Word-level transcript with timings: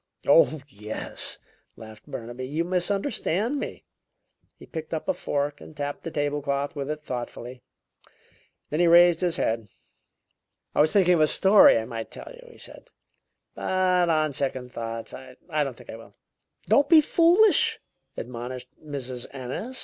"Oh, 0.27 0.63
yes," 0.67 1.37
laughed 1.75 2.07
Burnaby, 2.07 2.47
"you 2.47 2.63
misunderstand 2.63 3.57
me." 3.59 3.83
He 4.57 4.65
picked 4.65 4.95
up 4.95 5.07
a 5.07 5.13
fork 5.13 5.61
and 5.61 5.77
tapped 5.77 6.01
the 6.01 6.09
table 6.09 6.41
cloth 6.41 6.75
with 6.75 6.89
it 6.89 7.03
thoughtfully; 7.03 7.61
then 8.71 8.79
he 8.79 8.87
raised 8.87 9.21
his 9.21 9.37
head. 9.37 9.67
"I 10.73 10.81
was 10.81 10.91
thinking 10.91 11.13
of 11.13 11.21
a 11.21 11.27
story 11.27 11.77
I 11.77 11.85
might 11.85 12.09
tell 12.09 12.31
you," 12.33 12.47
he 12.51 12.57
said, 12.57 12.87
"but 13.53 14.09
on 14.09 14.33
second 14.33 14.71
thoughts 14.73 15.13
I 15.13 15.35
don't 15.51 15.77
think 15.77 15.91
I 15.91 15.97
will." 15.97 16.15
"Don't 16.67 16.89
be 16.89 17.01
foolish!" 17.01 17.79
admonished 18.17 18.69
Mrs. 18.83 19.27
Ennis. 19.35 19.77